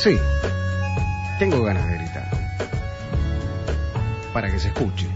Sí, 0.00 0.16
tengo 1.40 1.64
ganas 1.64 1.88
de 1.88 1.98
gritar. 1.98 2.30
Para 4.32 4.48
que 4.48 4.60
se 4.60 4.68
escuche. 4.68 5.08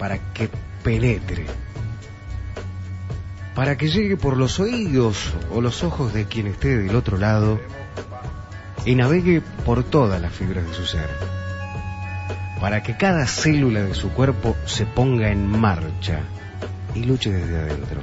Para 0.00 0.18
que 0.32 0.50
penetre. 0.82 1.46
Para 3.54 3.76
que 3.76 3.88
llegue 3.88 4.16
por 4.16 4.36
los 4.36 4.58
oídos 4.58 5.32
o 5.54 5.60
los 5.60 5.84
ojos 5.84 6.12
de 6.12 6.24
quien 6.24 6.48
esté 6.48 6.76
del 6.76 6.96
otro 6.96 7.18
lado 7.18 7.60
y 8.84 8.96
navegue 8.96 9.42
por 9.64 9.84
todas 9.84 10.20
las 10.20 10.32
fibras 10.32 10.66
de 10.66 10.74
su 10.74 10.84
ser. 10.84 11.08
Para 12.60 12.82
que 12.82 12.96
cada 12.96 13.28
célula 13.28 13.84
de 13.84 13.94
su 13.94 14.10
cuerpo 14.10 14.56
se 14.64 14.86
ponga 14.86 15.30
en 15.30 15.46
marcha 15.46 16.18
y 16.96 17.04
luche 17.04 17.30
desde 17.30 17.60
adentro. 17.60 18.02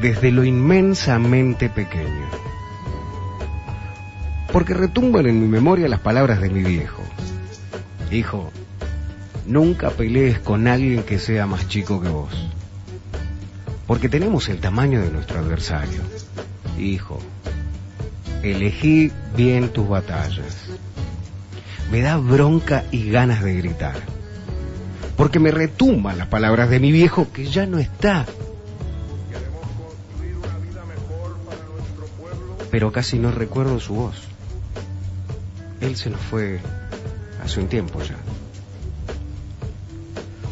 Desde 0.00 0.32
lo 0.32 0.44
inmensamente 0.44 1.68
pequeño. 1.68 2.55
Porque 4.52 4.74
retumban 4.74 5.26
en 5.26 5.40
mi 5.40 5.48
memoria 5.48 5.88
las 5.88 6.00
palabras 6.00 6.40
de 6.40 6.50
mi 6.50 6.62
viejo. 6.62 7.02
Hijo, 8.10 8.50
nunca 9.46 9.90
pelees 9.90 10.38
con 10.38 10.68
alguien 10.68 11.02
que 11.02 11.18
sea 11.18 11.46
más 11.46 11.68
chico 11.68 12.00
que 12.00 12.08
vos. 12.08 12.32
Porque 13.86 14.08
tenemos 14.08 14.48
el 14.48 14.58
tamaño 14.58 15.00
de 15.00 15.10
nuestro 15.10 15.38
adversario. 15.38 16.00
Hijo, 16.78 17.18
elegí 18.42 19.12
bien 19.36 19.68
tus 19.70 19.88
batallas. 19.88 20.56
Me 21.90 22.00
da 22.00 22.16
bronca 22.16 22.84
y 22.90 23.10
ganas 23.10 23.42
de 23.42 23.54
gritar. 23.54 23.96
Porque 25.16 25.38
me 25.38 25.50
retumban 25.50 26.18
las 26.18 26.26
palabras 26.28 26.68
de 26.68 26.80
mi 26.80 26.92
viejo 26.92 27.28
que 27.32 27.46
ya 27.46 27.66
no 27.66 27.78
está. 27.78 28.26
Pero 32.70 32.92
casi 32.92 33.18
no 33.18 33.30
recuerdo 33.30 33.80
su 33.80 33.94
voz. 33.94 34.35
Él 35.80 35.96
se 35.96 36.10
nos 36.10 36.20
fue 36.20 36.60
hace 37.42 37.60
un 37.60 37.68
tiempo 37.68 38.02
ya. 38.02 38.16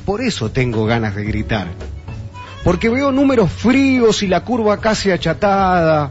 Por 0.05 0.20
eso 0.20 0.50
tengo 0.50 0.84
ganas 0.84 1.14
de 1.14 1.25
gritar. 1.25 1.69
Porque 2.62 2.89
veo 2.89 3.12
números 3.12 3.50
fríos 3.50 4.22
y 4.22 4.27
la 4.27 4.45
curva 4.45 4.80
casi 4.80 5.11
achatada. 5.11 6.11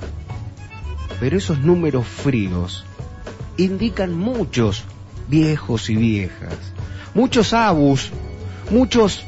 Pero 1.20 1.38
esos 1.38 1.60
números 1.60 2.06
fríos 2.06 2.86
indican 3.58 4.14
muchos 4.14 4.84
viejos 5.28 5.90
y 5.90 5.96
viejas, 5.96 6.58
muchos 7.14 7.54
abus, 7.54 8.12
muchos 8.70 9.24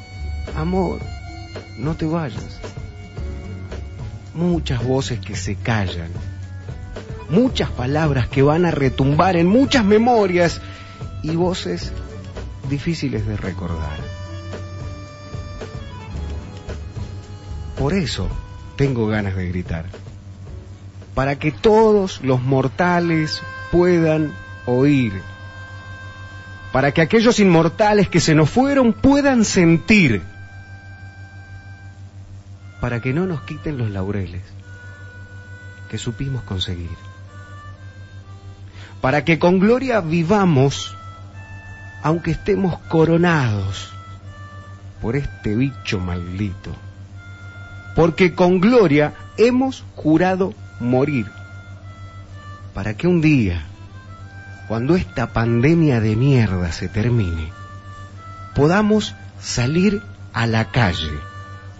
amor, 0.55 0.99
no 1.77 1.95
te 1.95 2.05
vayas. 2.05 2.59
Muchas 4.33 4.83
voces 4.83 5.19
que 5.19 5.35
se 5.35 5.55
callan, 5.55 6.09
muchas 7.29 7.69
palabras 7.69 8.27
que 8.27 8.41
van 8.41 8.65
a 8.65 8.71
retumbar 8.71 9.35
en 9.35 9.47
muchas 9.47 9.83
memorias 9.83 10.61
y 11.23 11.35
voces 11.35 11.91
difíciles 12.69 13.25
de 13.25 13.37
recordar. 13.37 13.97
Por 17.77 17.93
eso 17.93 18.29
tengo 18.75 19.07
ganas 19.07 19.35
de 19.35 19.47
gritar. 19.47 19.85
Para 21.13 21.37
que 21.37 21.51
todos 21.51 22.21
los 22.23 22.41
mortales 22.41 23.41
puedan 23.71 24.33
oír. 24.65 25.21
Para 26.71 26.91
que 26.91 27.01
aquellos 27.01 27.39
inmortales 27.39 28.09
que 28.09 28.19
se 28.19 28.35
nos 28.35 28.49
fueron 28.49 28.93
puedan 28.93 29.45
sentir. 29.45 30.21
Para 32.81 33.01
que 33.01 33.13
no 33.13 33.25
nos 33.25 33.41
quiten 33.41 33.77
los 33.77 33.89
laureles 33.89 34.41
que 35.89 35.97
supimos 35.97 36.43
conseguir. 36.43 37.14
Para 39.05 39.23
que 39.23 39.37
con 39.37 39.59
gloria 39.59 40.01
vivamos 40.01 40.97
aunque 42.01 42.31
estemos 42.31 42.79
coronados 42.89 43.93
por 44.99 45.15
este 45.15 45.53
bicho 45.55 45.99
maldito. 45.99 46.75
Porque 47.95 48.33
con 48.33 48.59
gloria 48.59 49.13
hemos 49.37 49.83
jurado 49.93 50.55
morir, 50.79 51.27
para 52.73 52.97
que 52.97 53.07
un 53.07 53.21
día, 53.21 53.67
cuando 54.67 54.95
esta 54.95 55.33
pandemia 55.33 56.01
de 56.01 56.15
mierda 56.15 56.71
se 56.71 56.87
termine, 56.87 57.53
podamos 58.55 59.13
salir 59.39 60.01
a 60.33 60.47
la 60.47 60.71
calle, 60.71 61.13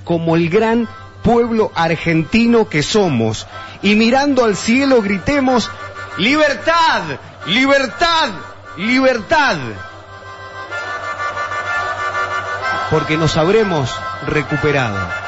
como 0.03 0.35
el 0.35 0.47
gran 0.47 0.87
pueblo 1.23 1.71
argentino 1.73 2.69
que 2.69 2.83
somos, 2.83 3.47
y 3.81 3.95
mirando 3.95 4.45
al 4.45 4.55
cielo 4.55 5.01
gritemos, 5.01 5.71
libertad, 6.17 7.03
libertad, 7.45 8.29
libertad, 8.77 9.57
porque 12.89 13.17
nos 13.17 13.35
habremos 13.37 13.93
recuperado 14.27 15.25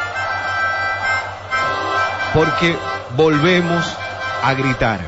porque 2.38 2.78
volvemos 3.16 3.98
a 4.44 4.54
gritar. 4.54 5.00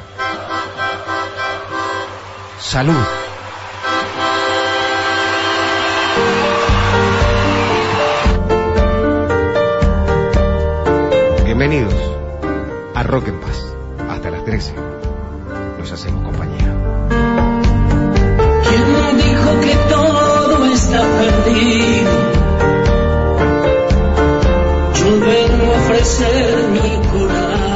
Salud. 2.60 2.96
Bienvenidos 11.46 11.94
a 12.96 13.04
Rock 13.04 13.28
en 13.28 13.40
Paz. 13.40 13.76
Hasta 14.10 14.32
las 14.32 14.44
13. 14.46 14.99
Nos 15.80 15.92
hacemos 15.94 16.24
compañía. 16.24 16.76
¿Quién 18.68 19.18
dijo 19.18 19.60
que 19.62 19.76
todo 19.90 20.66
está 20.66 21.02
perdido? 21.20 22.12
Yo 24.94 25.20
vengo 25.22 25.74
a 25.74 25.78
ofrecer 25.78 26.68
mi 26.74 27.08
corazón 27.08 27.69